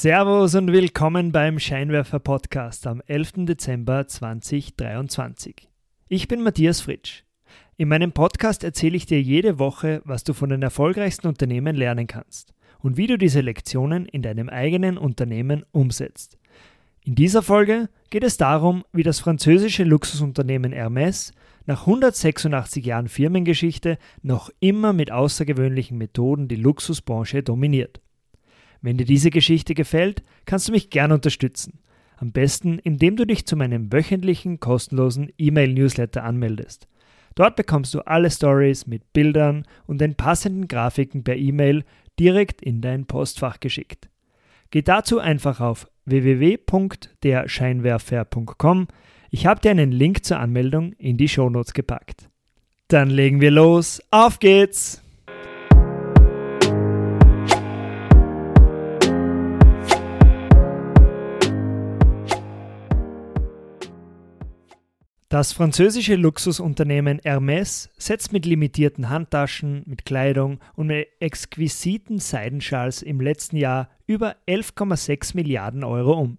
Servus 0.00 0.54
und 0.54 0.70
willkommen 0.70 1.32
beim 1.32 1.58
Scheinwerfer 1.58 2.20
Podcast 2.20 2.86
am 2.86 3.02
11. 3.08 3.46
Dezember 3.46 4.06
2023. 4.06 5.68
Ich 6.06 6.28
bin 6.28 6.40
Matthias 6.44 6.80
Fritsch. 6.80 7.24
In 7.76 7.88
meinem 7.88 8.12
Podcast 8.12 8.62
erzähle 8.62 8.96
ich 8.96 9.06
dir 9.06 9.20
jede 9.20 9.58
Woche, 9.58 10.00
was 10.04 10.22
du 10.22 10.34
von 10.34 10.50
den 10.50 10.62
erfolgreichsten 10.62 11.26
Unternehmen 11.26 11.74
lernen 11.74 12.06
kannst 12.06 12.54
und 12.78 12.96
wie 12.96 13.08
du 13.08 13.18
diese 13.18 13.40
Lektionen 13.40 14.06
in 14.06 14.22
deinem 14.22 14.48
eigenen 14.48 14.98
Unternehmen 14.98 15.64
umsetzt. 15.72 16.38
In 17.04 17.16
dieser 17.16 17.42
Folge 17.42 17.88
geht 18.10 18.22
es 18.22 18.36
darum, 18.36 18.84
wie 18.92 19.02
das 19.02 19.18
französische 19.18 19.82
Luxusunternehmen 19.82 20.72
Hermès 20.72 21.32
nach 21.66 21.88
186 21.88 22.86
Jahren 22.86 23.08
Firmengeschichte 23.08 23.98
noch 24.22 24.50
immer 24.60 24.92
mit 24.92 25.10
außergewöhnlichen 25.10 25.98
Methoden 25.98 26.46
die 26.46 26.54
Luxusbranche 26.54 27.42
dominiert. 27.42 28.00
Wenn 28.80 28.96
dir 28.96 29.04
diese 29.04 29.30
Geschichte 29.30 29.74
gefällt, 29.74 30.22
kannst 30.44 30.68
du 30.68 30.72
mich 30.72 30.90
gern 30.90 31.10
unterstützen. 31.12 31.80
Am 32.16 32.32
besten, 32.32 32.78
indem 32.78 33.16
du 33.16 33.26
dich 33.26 33.46
zu 33.46 33.56
meinem 33.56 33.92
wöchentlichen 33.92 34.60
kostenlosen 34.60 35.32
E-Mail-Newsletter 35.38 36.22
anmeldest. 36.24 36.86
Dort 37.34 37.56
bekommst 37.56 37.92
du 37.94 38.00
alle 38.00 38.30
Stories 38.30 38.86
mit 38.86 39.12
Bildern 39.12 39.66
und 39.86 40.00
den 40.00 40.14
passenden 40.14 40.68
Grafiken 40.68 41.24
per 41.24 41.36
E-Mail 41.36 41.84
direkt 42.18 42.62
in 42.62 42.80
dein 42.80 43.04
Postfach 43.06 43.60
geschickt. 43.60 44.08
Geh 44.70 44.80
dazu 44.82 45.20
einfach 45.20 45.60
auf 45.60 45.86
www.derscheinwerfer.com 46.04 48.88
ich 49.30 49.46
habe 49.46 49.60
dir 49.60 49.70
einen 49.70 49.92
Link 49.92 50.24
zur 50.24 50.38
Anmeldung 50.38 50.92
in 50.94 51.16
die 51.16 51.28
Shownotes 51.28 51.74
gepackt. 51.74 52.28
Dann 52.88 53.10
legen 53.10 53.40
wir 53.40 53.50
los. 53.50 54.00
Auf 54.10 54.38
geht's! 54.38 55.02
Das 65.30 65.52
französische 65.52 66.16
Luxusunternehmen 66.16 67.20
Hermès 67.20 67.90
setzt 67.98 68.32
mit 68.32 68.46
limitierten 68.46 69.10
Handtaschen, 69.10 69.82
mit 69.84 70.06
Kleidung 70.06 70.58
und 70.74 70.86
mit 70.86 71.06
exquisiten 71.20 72.18
Seidenschals 72.18 73.02
im 73.02 73.20
letzten 73.20 73.58
Jahr 73.58 73.90
über 74.06 74.36
11,6 74.46 75.36
Milliarden 75.36 75.84
Euro 75.84 76.18
um. 76.18 76.38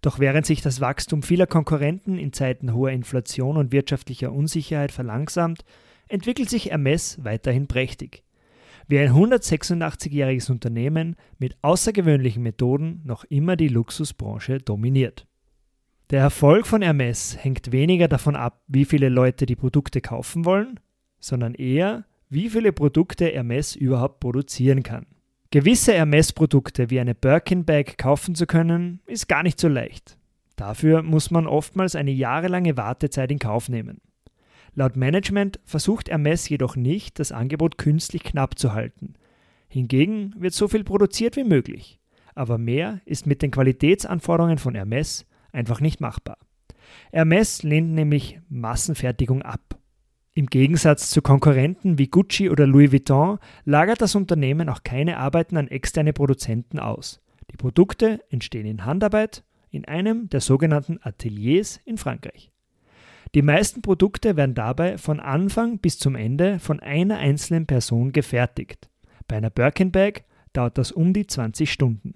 Doch 0.00 0.20
während 0.20 0.46
sich 0.46 0.62
das 0.62 0.80
Wachstum 0.80 1.24
vieler 1.24 1.48
Konkurrenten 1.48 2.18
in 2.18 2.32
Zeiten 2.32 2.72
hoher 2.72 2.92
Inflation 2.92 3.56
und 3.56 3.72
wirtschaftlicher 3.72 4.32
Unsicherheit 4.32 4.92
verlangsamt, 4.92 5.64
entwickelt 6.06 6.50
sich 6.50 6.70
Hermes 6.70 7.18
weiterhin 7.24 7.66
prächtig. 7.66 8.22
Wie 8.86 9.00
ein 9.00 9.10
186-jähriges 9.10 10.52
Unternehmen 10.52 11.16
mit 11.40 11.56
außergewöhnlichen 11.62 12.44
Methoden 12.44 13.02
noch 13.04 13.24
immer 13.24 13.56
die 13.56 13.66
Luxusbranche 13.66 14.58
dominiert. 14.58 15.27
Der 16.10 16.20
Erfolg 16.20 16.66
von 16.66 16.80
Hermes 16.80 17.36
hängt 17.38 17.70
weniger 17.70 18.08
davon 18.08 18.34
ab, 18.34 18.62
wie 18.66 18.86
viele 18.86 19.10
Leute 19.10 19.44
die 19.44 19.56
Produkte 19.56 20.00
kaufen 20.00 20.46
wollen, 20.46 20.80
sondern 21.20 21.52
eher, 21.52 22.06
wie 22.30 22.48
viele 22.48 22.72
Produkte 22.72 23.26
Hermes 23.26 23.76
überhaupt 23.76 24.18
produzieren 24.20 24.82
kann. 24.82 25.04
Gewisse 25.50 25.92
Hermes-Produkte 25.92 26.88
wie 26.88 26.98
eine 26.98 27.14
Birkin-Bag 27.14 27.98
kaufen 27.98 28.34
zu 28.34 28.46
können, 28.46 29.00
ist 29.06 29.28
gar 29.28 29.42
nicht 29.42 29.60
so 29.60 29.68
leicht. 29.68 30.16
Dafür 30.56 31.02
muss 31.02 31.30
man 31.30 31.46
oftmals 31.46 31.94
eine 31.94 32.10
jahrelange 32.10 32.78
Wartezeit 32.78 33.30
in 33.30 33.38
Kauf 33.38 33.68
nehmen. 33.68 34.00
Laut 34.74 34.96
Management 34.96 35.60
versucht 35.66 36.08
Hermes 36.08 36.48
jedoch 36.48 36.74
nicht, 36.74 37.18
das 37.18 37.32
Angebot 37.32 37.76
künstlich 37.76 38.24
knapp 38.24 38.58
zu 38.58 38.72
halten. 38.72 39.12
Hingegen 39.68 40.34
wird 40.38 40.54
so 40.54 40.68
viel 40.68 40.84
produziert 40.84 41.36
wie 41.36 41.44
möglich. 41.44 42.00
Aber 42.34 42.56
mehr 42.56 43.02
ist 43.04 43.26
mit 43.26 43.42
den 43.42 43.50
Qualitätsanforderungen 43.50 44.58
von 44.58 44.74
Hermes 44.74 45.26
einfach 45.52 45.80
nicht 45.80 46.00
machbar. 46.00 46.38
Hermes 47.12 47.62
lehnt 47.62 47.92
nämlich 47.92 48.40
Massenfertigung 48.48 49.42
ab. 49.42 49.78
Im 50.34 50.46
Gegensatz 50.46 51.10
zu 51.10 51.20
Konkurrenten 51.20 51.98
wie 51.98 52.06
Gucci 52.06 52.48
oder 52.48 52.66
Louis 52.66 52.92
Vuitton 52.92 53.38
lagert 53.64 54.00
das 54.00 54.14
Unternehmen 54.14 54.68
auch 54.68 54.84
keine 54.84 55.18
Arbeiten 55.18 55.56
an 55.56 55.68
externe 55.68 56.12
Produzenten 56.12 56.78
aus. 56.78 57.20
Die 57.50 57.56
Produkte 57.56 58.20
entstehen 58.30 58.66
in 58.66 58.84
Handarbeit 58.84 59.42
in 59.70 59.84
einem 59.84 60.28
der 60.28 60.40
sogenannten 60.40 60.98
Ateliers 61.02 61.80
in 61.84 61.98
Frankreich. 61.98 62.52
Die 63.34 63.42
meisten 63.42 63.82
Produkte 63.82 64.36
werden 64.36 64.54
dabei 64.54 64.96
von 64.96 65.20
Anfang 65.20 65.78
bis 65.78 65.98
zum 65.98 66.14
Ende 66.14 66.58
von 66.58 66.80
einer 66.80 67.18
einzelnen 67.18 67.66
Person 67.66 68.12
gefertigt. 68.12 68.88
Bei 69.26 69.36
einer 69.36 69.50
Birkin 69.50 69.90
Bag 69.90 70.24
dauert 70.52 70.78
das 70.78 70.92
um 70.92 71.12
die 71.12 71.26
20 71.26 71.70
Stunden. 71.70 72.14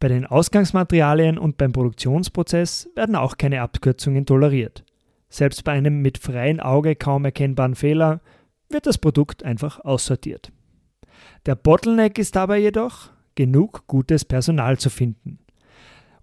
Bei 0.00 0.08
den 0.08 0.26
Ausgangsmaterialien 0.26 1.38
und 1.38 1.56
beim 1.56 1.72
Produktionsprozess 1.72 2.88
werden 2.94 3.16
auch 3.16 3.38
keine 3.38 3.62
Abkürzungen 3.62 4.26
toleriert. 4.26 4.84
Selbst 5.28 5.64
bei 5.64 5.72
einem 5.72 6.02
mit 6.02 6.18
freiem 6.18 6.60
Auge 6.60 6.94
kaum 6.94 7.24
erkennbaren 7.24 7.74
Fehler 7.74 8.20
wird 8.68 8.86
das 8.86 8.98
Produkt 8.98 9.42
einfach 9.44 9.80
aussortiert. 9.80 10.52
Der 11.46 11.54
Bottleneck 11.54 12.18
ist 12.18 12.36
dabei 12.36 12.58
jedoch, 12.58 13.10
genug 13.34 13.86
gutes 13.86 14.24
Personal 14.24 14.78
zu 14.78 14.90
finden. 14.90 15.38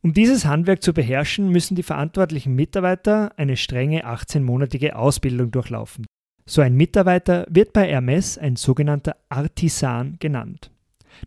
Um 0.04 0.14
dieses 0.14 0.46
Handwerk 0.46 0.82
zu 0.82 0.94
beherrschen, 0.94 1.50
müssen 1.50 1.76
die 1.76 1.84
verantwortlichen 1.84 2.56
Mitarbeiter 2.56 3.34
eine 3.38 3.56
strenge 3.56 4.06
18-monatige 4.06 4.94
Ausbildung 4.94 5.52
durchlaufen. 5.52 6.08
So 6.48 6.62
ein 6.62 6.76
Mitarbeiter 6.76 7.46
wird 7.50 7.72
bei 7.72 7.88
Hermes 7.88 8.38
ein 8.38 8.56
sogenannter 8.56 9.16
Artisan 9.30 10.18
genannt. 10.20 10.71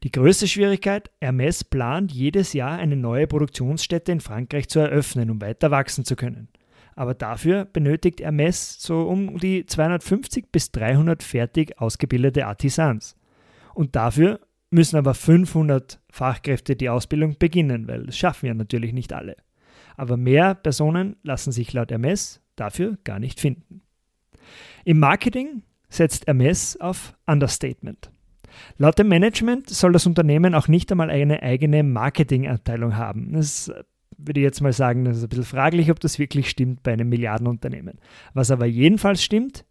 Die 0.02 0.10
größte 0.10 0.48
Schwierigkeit, 0.48 1.10
Hermes 1.20 1.64
plant 1.64 2.12
jedes 2.12 2.52
Jahr 2.52 2.78
eine 2.78 2.96
neue 2.96 3.26
Produktionsstätte 3.26 4.12
in 4.12 4.20
Frankreich 4.20 4.68
zu 4.68 4.80
eröffnen, 4.80 5.30
um 5.30 5.40
weiter 5.40 5.70
wachsen 5.70 6.04
zu 6.04 6.16
können 6.16 6.48
aber 6.96 7.14
dafür 7.14 7.64
benötigt 7.64 8.20
Hermes 8.20 8.80
so 8.80 9.02
um 9.02 9.38
die 9.38 9.66
250 9.66 10.50
bis 10.52 10.70
300 10.72 11.22
fertig 11.22 11.80
ausgebildete 11.80 12.46
Artisans. 12.46 13.16
Und 13.74 13.96
dafür 13.96 14.40
müssen 14.70 14.96
aber 14.96 15.14
500 15.14 16.00
Fachkräfte 16.10 16.76
die 16.76 16.88
Ausbildung 16.88 17.36
beginnen, 17.38 17.88
weil 17.88 18.06
das 18.06 18.16
schaffen 18.16 18.46
ja 18.46 18.54
natürlich 18.54 18.92
nicht 18.92 19.12
alle. 19.12 19.36
Aber 19.96 20.16
mehr 20.16 20.54
Personen 20.54 21.16
lassen 21.22 21.52
sich 21.52 21.72
laut 21.72 21.90
Hermes 21.90 22.40
dafür 22.56 22.98
gar 23.04 23.18
nicht 23.18 23.40
finden. 23.40 23.82
Im 24.84 24.98
Marketing 24.98 25.62
setzt 25.88 26.26
Hermes 26.26 26.80
auf 26.80 27.16
Understatement. 27.26 28.10
Laut 28.78 28.98
dem 28.98 29.08
Management 29.08 29.70
soll 29.70 29.92
das 29.92 30.06
Unternehmen 30.06 30.54
auch 30.54 30.68
nicht 30.68 30.90
einmal 30.90 31.10
eine 31.10 31.42
eigene 31.42 31.82
Marketingabteilung 31.82 32.96
haben. 32.96 33.32
Das 33.32 33.72
würde 34.16 34.40
ich 34.40 34.44
jetzt 34.44 34.60
mal 34.60 34.72
sagen, 34.72 35.04
das 35.04 35.18
ist 35.18 35.24
ein 35.24 35.28
bisschen 35.28 35.44
fraglich, 35.44 35.90
ob 35.90 36.00
das 36.00 36.18
wirklich 36.18 36.48
stimmt 36.48 36.82
bei 36.82 36.92
einem 36.92 37.08
Milliardenunternehmen. 37.08 37.98
Was 38.32 38.50
aber 38.50 38.66
jedenfalls 38.66 39.22
stimmt, 39.22 39.64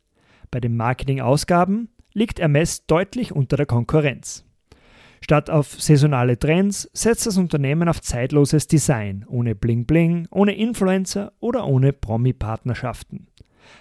bei 0.52 0.60
den 0.60 0.76
Marketingausgaben 0.76 1.90
liegt 2.14 2.40
Hermes 2.40 2.86
deutlich 2.86 3.32
unter 3.32 3.58
der 3.58 3.66
Konkurrenz. 3.66 4.46
Statt 5.22 5.50
auf 5.50 5.82
saisonale 5.82 6.38
Trends 6.38 6.90
setzt 6.94 7.26
das 7.26 7.38
Unternehmen 7.38 7.88
auf 7.88 8.02
zeitloses 8.02 8.68
Design, 8.68 9.26
ohne 9.30 9.56
Bling-Bling, 9.56 10.28
ohne 10.32 10.54
Influencer 10.54 11.32
oder 11.40 11.66
ohne 11.66 11.94
Promi-Partnerschaften. 11.94 13.28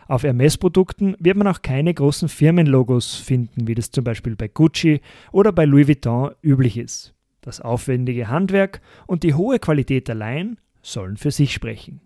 Auf 0.08 0.22
Hermes-Produkten 0.22 1.16
wird 1.18 1.36
man 1.36 1.46
auch 1.46 1.62
keine 1.62 1.92
großen 1.92 2.28
Firmenlogos 2.28 3.14
finden, 3.14 3.66
wie 3.66 3.74
das 3.74 3.90
zum 3.90 4.04
Beispiel 4.04 4.36
bei 4.36 4.48
Gucci 4.48 5.00
oder 5.32 5.52
bei 5.52 5.64
Louis 5.64 5.88
Vuitton 5.88 6.32
üblich 6.42 6.76
ist. 6.76 7.14
Das 7.40 7.60
aufwendige 7.60 8.28
Handwerk 8.28 8.80
und 9.06 9.22
die 9.22 9.34
hohe 9.34 9.58
Qualität 9.58 10.08
allein 10.08 10.58
sollen 10.82 11.16
für 11.16 11.30
sich 11.30 11.52
sprechen. 11.52 12.00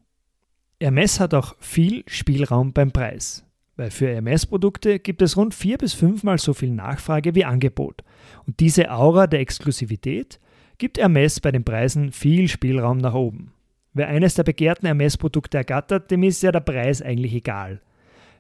Hermes 0.81 1.21
hat 1.21 1.35
auch 1.35 1.57
viel 1.59 2.05
Spielraum 2.07 2.73
beim 2.73 2.93
Preis, 2.93 3.45
weil 3.77 3.91
für 3.91 4.09
Hermes-Produkte 4.09 4.99
gibt 4.99 5.23
es 5.23 5.37
rund 5.37 5.55
vier 5.55 5.79
bis 5.79 5.95
fünfmal 5.95 6.39
so 6.39 6.53
viel 6.55 6.71
Nachfrage 6.71 7.35
wie 7.35 7.45
Angebot. 7.45 8.03
Und 8.47 8.61
diese 8.61 8.91
Aura 8.91 9.27
der 9.27 9.41
Exklusivität 9.41 10.39
gibt 10.79 10.99
Hermes 10.99 11.41
bei 11.41 11.51
den 11.51 11.65
Preisen 11.65 12.13
viel 12.13 12.49
Spielraum 12.49 12.99
nach 12.99 13.15
oben. 13.15 13.53
Wer 13.97 14.09
eines 14.09 14.35
der 14.35 14.43
begehrten 14.43 14.85
Hermes-Produkte 14.85 15.57
ergattert, 15.57 16.11
dem 16.11 16.23
ist 16.23 16.43
ja 16.43 16.53
der 16.53 16.61
Preis 16.61 17.01
eigentlich 17.01 17.33
egal. 17.33 17.81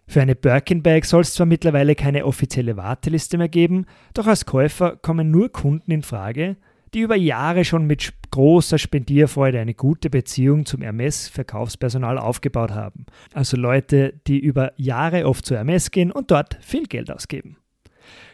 Für 0.07 0.21
eine 0.21 0.35
Birkin-Bag 0.35 1.07
soll 1.07 1.23
es 1.23 1.33
zwar 1.33 1.47
mittlerweile 1.47 1.95
keine 1.95 2.27
offizielle 2.27 2.77
Warteliste 2.77 3.39
mehr 3.39 3.49
geben, 3.49 3.87
doch 4.13 4.27
als 4.27 4.45
Käufer 4.45 4.97
kommen 4.97 5.31
nur 5.31 5.51
Kunden 5.51 5.91
in 5.93 6.03
Frage, 6.03 6.57
die 6.93 7.01
über 7.01 7.17
Jahre 7.17 7.65
schon 7.65 7.87
mit 7.87 8.13
großer 8.33 8.77
Spendierfreude 8.77 9.59
eine 9.59 9.73
gute 9.73 10.11
Beziehung 10.11 10.67
zum 10.67 10.83
Hermes-Verkaufspersonal 10.83 12.19
aufgebaut 12.19 12.73
haben. 12.73 13.07
Also 13.33 13.57
Leute, 13.57 14.13
die 14.27 14.39
über 14.39 14.75
Jahre 14.77 15.25
oft 15.25 15.47
zu 15.47 15.57
Hermes 15.57 15.91
gehen 15.91 16.13
und 16.13 16.31
dort 16.31 16.59
viel 16.61 16.87
Geld 16.87 17.11
ausgeben. 17.11 17.57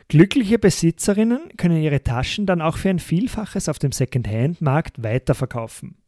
Glückliche 0.08 0.58
Besitzerinnen 0.58 1.56
können 1.56 1.80
ihre 1.80 2.02
Taschen 2.02 2.46
dann 2.46 2.60
auch 2.60 2.78
für 2.78 2.90
ein 2.90 2.98
Vielfaches 2.98 3.68
auf 3.68 3.78
dem 3.78 3.92
Second-Hand-Markt 3.92 5.04
weiterverkaufen. 5.04 6.01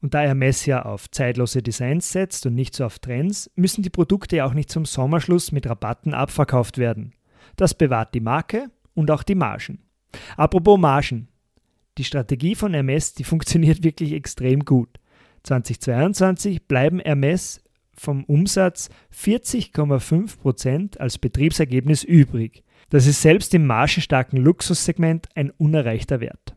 Und 0.00 0.14
da 0.14 0.20
Hermes 0.20 0.66
ja 0.66 0.84
auf 0.84 1.10
zeitlose 1.10 1.62
Designs 1.62 2.10
setzt 2.12 2.46
und 2.46 2.54
nicht 2.54 2.74
so 2.74 2.84
auf 2.84 2.98
Trends, 2.98 3.50
müssen 3.56 3.82
die 3.82 3.90
Produkte 3.90 4.36
ja 4.36 4.46
auch 4.46 4.54
nicht 4.54 4.70
zum 4.70 4.84
Sommerschluss 4.84 5.52
mit 5.52 5.68
Rabatten 5.68 6.14
abverkauft 6.14 6.78
werden. 6.78 7.12
Das 7.56 7.74
bewahrt 7.74 8.14
die 8.14 8.20
Marke 8.20 8.70
und 8.94 9.10
auch 9.10 9.22
die 9.22 9.34
Margen. 9.34 9.80
Apropos 10.36 10.78
Margen. 10.78 11.28
die 11.98 12.04
Strategie 12.04 12.54
von 12.54 12.74
Hermes, 12.74 13.14
die 13.14 13.24
funktioniert 13.32 13.82
wirklich 13.82 14.12
extrem 14.12 14.64
gut. 14.64 14.98
2022 15.44 16.66
bleiben 16.66 17.00
Hermes 17.00 17.62
vom 17.94 18.24
Umsatz 18.24 18.90
40,5% 19.14 20.98
als 20.98 21.18
Betriebsergebnis 21.18 22.04
übrig. 22.04 22.64
Das 22.90 23.06
ist 23.06 23.22
selbst 23.22 23.54
im 23.54 23.66
margenstarken 23.66 24.38
Luxussegment 24.38 25.28
ein 25.34 25.50
unerreichter 25.50 26.20
Wert. 26.20 26.55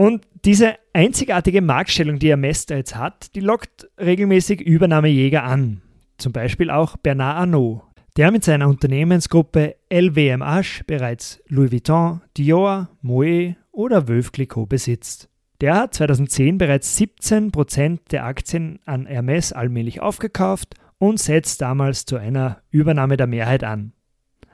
Und 0.00 0.26
diese 0.46 0.76
einzigartige 0.94 1.60
Marktstellung, 1.60 2.18
die 2.18 2.28
Hermes 2.30 2.64
da 2.64 2.76
jetzt 2.76 2.96
hat, 2.96 3.34
die 3.34 3.40
lockt 3.40 3.86
regelmäßig 3.98 4.62
Übernahmejäger 4.62 5.44
an. 5.44 5.82
Zum 6.16 6.32
Beispiel 6.32 6.70
auch 6.70 6.96
Bernard 6.96 7.36
Arnault, 7.36 7.82
der 8.16 8.30
mit 8.30 8.42
seiner 8.42 8.68
Unternehmensgruppe 8.68 9.76
LVMH 9.92 10.84
bereits 10.86 11.42
Louis 11.48 11.70
Vuitton, 11.70 12.22
Dior, 12.38 12.88
Moet 13.02 13.56
oder 13.72 14.08
Veuve 14.08 14.30
Clicquot 14.30 14.70
besitzt. 14.70 15.28
Der 15.60 15.74
hat 15.74 15.92
2010 15.92 16.56
bereits 16.56 16.98
17% 16.98 17.98
der 18.10 18.24
Aktien 18.24 18.78
an 18.86 19.04
Hermes 19.04 19.52
allmählich 19.52 20.00
aufgekauft 20.00 20.76
und 20.96 21.20
setzt 21.20 21.60
damals 21.60 22.06
zu 22.06 22.16
einer 22.16 22.62
Übernahme 22.70 23.18
der 23.18 23.26
Mehrheit 23.26 23.64
an. 23.64 23.92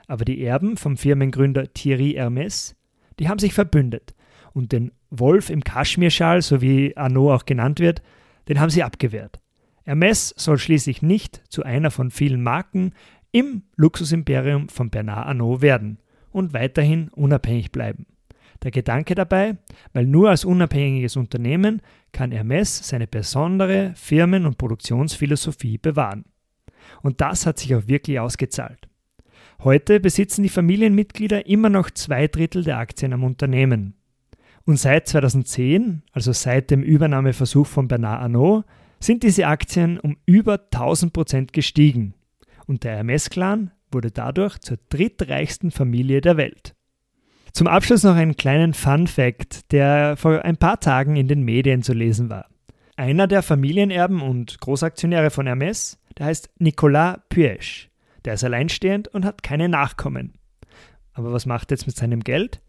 Aber 0.07 0.25
die 0.25 0.43
Erben 0.43 0.75
vom 0.75 0.97
Firmengründer 0.97 1.71
Thierry 1.71 2.15
Hermes, 2.17 2.75
die 3.17 3.29
haben 3.29 3.39
sich 3.39 3.53
verbündet 3.53 4.13
und 4.57 4.71
den 4.71 4.91
Wolf 5.11 5.51
im 5.51 5.63
Kaschmirschal, 5.63 6.41
so 6.41 6.61
wie 6.61 6.97
Arnaud 6.97 7.31
auch 7.31 7.45
genannt 7.45 7.79
wird, 7.79 8.01
den 8.49 8.59
haben 8.59 8.71
sie 8.71 8.83
abgewehrt. 8.83 9.39
Hermes 9.83 10.33
soll 10.35 10.57
schließlich 10.57 11.03
nicht 11.03 11.43
zu 11.47 11.63
einer 11.63 11.91
von 11.91 12.09
vielen 12.09 12.41
Marken 12.41 12.93
im 13.31 13.61
Luxusimperium 13.75 14.67
von 14.67 14.89
Bernard 14.89 15.27
Arnault 15.27 15.61
werden 15.61 15.99
und 16.31 16.53
weiterhin 16.53 17.09
unabhängig 17.09 17.71
bleiben. 17.71 18.07
Der 18.63 18.71
Gedanke 18.71 19.13
dabei, 19.13 19.57
weil 19.93 20.07
nur 20.07 20.31
als 20.31 20.43
unabhängiges 20.43 21.15
Unternehmen 21.15 21.81
kann 22.11 22.31
Hermes 22.31 22.89
seine 22.89 23.05
besondere 23.05 23.93
Firmen- 23.95 24.47
und 24.47 24.57
Produktionsphilosophie 24.57 25.77
bewahren. 25.77 26.25
Und 27.03 27.21
das 27.21 27.45
hat 27.45 27.59
sich 27.59 27.75
auch 27.75 27.87
wirklich 27.87 28.19
ausgezahlt. 28.19 28.89
Heute 29.63 29.99
besitzen 29.99 30.41
die 30.41 30.49
Familienmitglieder 30.49 31.45
immer 31.45 31.69
noch 31.69 31.91
zwei 31.91 32.27
Drittel 32.27 32.63
der 32.63 32.79
Aktien 32.79 33.13
am 33.13 33.23
Unternehmen. 33.23 33.96
Und 34.67 34.75
seit 34.75 35.07
2010, 35.07 36.03
also 36.11 36.33
seit 36.33 36.71
dem 36.71 36.83
Übernahmeversuch 36.83 37.65
von 37.65 37.87
Bernard 37.87 38.21
Arnault, 38.21 38.65
sind 38.99 39.23
diese 39.23 39.47
Aktien 39.47 39.97
um 39.97 40.17
über 40.25 40.59
1000 40.59 41.13
Prozent 41.13 41.53
gestiegen. 41.53 42.15
Und 42.65 42.83
der 42.83 42.97
Hermes-Clan 42.97 43.71
wurde 43.93 44.11
dadurch 44.11 44.59
zur 44.59 44.77
drittreichsten 44.89 45.71
Familie 45.71 46.19
der 46.19 46.35
Welt. 46.35 46.75
Zum 47.53 47.67
Abschluss 47.67 48.03
noch 48.03 48.15
einen 48.15 48.35
kleinen 48.35 48.73
Fun 48.73 49.07
Fact, 49.07 49.71
der 49.71 50.17
vor 50.17 50.43
ein 50.43 50.57
paar 50.57 50.81
Tagen 50.81 51.15
in 51.15 51.29
den 51.29 51.43
Medien 51.43 51.81
zu 51.81 51.93
lesen 51.93 52.29
war. 52.29 52.49
Einer 52.97 53.27
der 53.27 53.43
Familienerben 53.43 54.21
und 54.21 54.59
Großaktionäre 54.59 55.29
von 55.29 55.47
Hermes, 55.47 55.97
der 56.17 56.25
heißt 56.25 56.49
Nicolas 56.59 57.19
Puech. 57.29 57.89
Der 58.25 58.33
ist 58.33 58.43
alleinstehend 58.43 59.07
und 59.07 59.23
hat 59.23 59.43
keine 59.43 59.69
Nachkommen. 59.69 60.33
Aber 61.13 61.31
was 61.31 61.45
macht 61.45 61.71
er 61.71 61.77
jetzt 61.77 61.87
mit 61.87 61.95
seinem 61.95 62.19
Geld? 62.19 62.61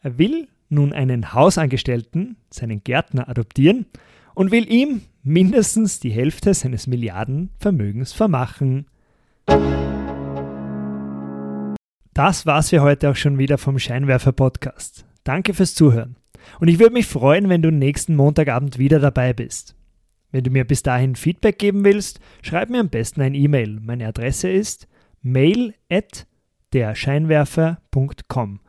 Er 0.00 0.16
will 0.16 0.48
nun 0.72 0.92
einen 0.92 1.32
Hausangestellten, 1.32 2.36
seinen 2.50 2.82
Gärtner, 2.82 3.28
adoptieren 3.28 3.86
und 4.34 4.50
will 4.50 4.70
ihm 4.70 5.02
mindestens 5.22 6.00
die 6.00 6.10
Hälfte 6.10 6.54
seines 6.54 6.86
Milliardenvermögens 6.86 8.12
vermachen. 8.12 8.86
Das 12.14 12.44
war's 12.44 12.70
für 12.70 12.82
heute 12.82 13.10
auch 13.10 13.16
schon 13.16 13.38
wieder 13.38 13.56
vom 13.58 13.78
Scheinwerfer 13.78 14.32
Podcast. 14.32 15.06
Danke 15.24 15.54
fürs 15.54 15.74
Zuhören. 15.74 16.16
Und 16.60 16.68
ich 16.68 16.78
würde 16.78 16.92
mich 16.92 17.06
freuen, 17.06 17.48
wenn 17.48 17.62
du 17.62 17.70
nächsten 17.70 18.16
Montagabend 18.16 18.78
wieder 18.78 18.98
dabei 18.98 19.32
bist. 19.32 19.76
Wenn 20.30 20.44
du 20.44 20.50
mir 20.50 20.64
bis 20.64 20.82
dahin 20.82 21.14
Feedback 21.14 21.58
geben 21.58 21.84
willst, 21.84 22.18
schreib 22.42 22.70
mir 22.70 22.80
am 22.80 22.88
besten 22.88 23.20
ein 23.20 23.34
E-Mail. 23.34 23.80
Meine 23.80 24.06
Adresse 24.08 24.50
ist 24.50 24.88
mail 25.22 25.74
at 25.90 26.26
derscheinwerfer.com. 26.72 28.60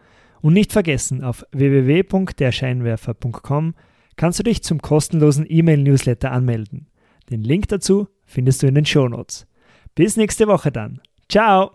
Und 0.44 0.54
nicht 0.54 0.72
vergessen, 0.74 1.24
auf 1.24 1.46
www.derscheinwerfer.com 1.54 3.76
kannst 4.18 4.40
du 4.40 4.44
dich 4.44 4.62
zum 4.62 4.82
kostenlosen 4.82 5.46
E-Mail-Newsletter 5.48 6.34
anmelden. 6.34 6.88
Den 7.30 7.44
Link 7.44 7.70
dazu 7.70 8.10
findest 8.26 8.62
du 8.62 8.68
in 8.68 8.76
den 8.76 8.86
Shownotes. 8.86 9.48
Bis 9.96 10.18
nächste 10.18 10.48
Woche 10.48 10.74
dann. 10.74 11.00
Ciao! 11.30 11.72